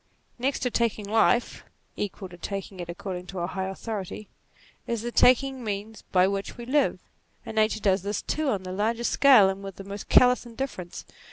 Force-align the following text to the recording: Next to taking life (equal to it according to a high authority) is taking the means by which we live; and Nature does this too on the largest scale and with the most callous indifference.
Next 0.39 0.61
to 0.61 0.71
taking 0.71 1.07
life 1.07 1.63
(equal 1.95 2.27
to 2.29 2.35
it 2.43 2.89
according 2.89 3.27
to 3.27 3.37
a 3.41 3.45
high 3.45 3.67
authority) 3.67 4.29
is 4.87 5.05
taking 5.13 5.57
the 5.57 5.63
means 5.63 6.01
by 6.11 6.27
which 6.27 6.57
we 6.57 6.65
live; 6.65 6.97
and 7.45 7.53
Nature 7.55 7.81
does 7.81 8.01
this 8.01 8.23
too 8.23 8.49
on 8.49 8.63
the 8.63 8.71
largest 8.71 9.11
scale 9.11 9.47
and 9.47 9.63
with 9.63 9.75
the 9.75 9.83
most 9.83 10.09
callous 10.09 10.43
indifference. 10.43 11.05